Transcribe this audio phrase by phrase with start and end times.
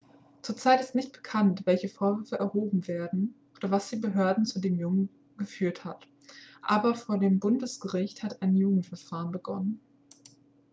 [0.41, 4.79] zur zeit ist nicht bekannt welche vorwürfe erhoben werden oder was die behörden zu dem
[4.79, 6.07] jungen geführt hat
[6.63, 9.79] aber vor dem bundesgericht hat ein jugendverfahren begonnen